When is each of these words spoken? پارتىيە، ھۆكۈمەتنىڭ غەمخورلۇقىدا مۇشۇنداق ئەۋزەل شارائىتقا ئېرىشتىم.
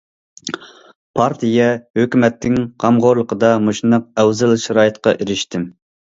پارتىيە، 1.19 1.67
ھۆكۈمەتنىڭ 1.99 2.57
غەمخورلۇقىدا 2.85 3.53
مۇشۇنداق 3.67 4.09
ئەۋزەل 4.25 4.57
شارائىتقا 4.67 5.17
ئېرىشتىم. 5.21 5.71